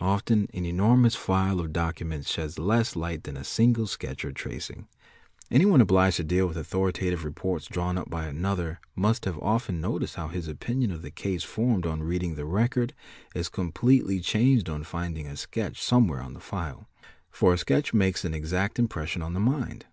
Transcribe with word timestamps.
Often 0.00 0.48
an 0.52 0.64
enormous 0.64 1.14
file 1.14 1.60
of 1.60 1.72
documents 1.72 2.28
sheds 2.32 2.58
less 2.58 2.96
light 2.96 3.22
than 3.22 3.36
a 3.36 3.44
single 3.44 3.86
sketch 3.86 4.24
or 4.24 4.32
tracing. 4.32 4.88
Anyone 5.52 5.80
obliged 5.80 6.16
to 6.16 6.24
deal 6.24 6.48
with 6.48 6.56
authorita: 6.56 7.10
tive 7.12 7.24
reports 7.24 7.66
drawn 7.68 7.96
up 7.96 8.10
by 8.10 8.26
another 8.26 8.80
must 8.96 9.24
have 9.24 9.38
often 9.38 9.80
noticed 9.80 10.16
how 10.16 10.26
his 10.26 10.48
opinioi 10.48 10.92
of 10.92 11.02
the 11.02 11.12
case 11.12 11.44
formed 11.44 11.86
on 11.86 12.02
reading 12.02 12.34
the 12.34 12.44
record 12.44 12.92
is 13.36 13.48
completely 13.48 14.18
changed 14.18 14.68
on 14.68 14.82
findin, 14.82 15.26
a 15.26 15.36
sketch 15.36 15.80
somewhere 15.80 16.22
on 16.22 16.34
the 16.34 16.40
file; 16.40 16.88
for 17.30 17.54
a 17.54 17.58
sketch 17.58 17.94
makes 17.94 18.24
an 18.24 18.34
exact 18.34 18.80
impress 18.80 19.10
61 19.10 19.26
on 19.26 19.34
the 19.34 19.38
mind. 19.58 19.84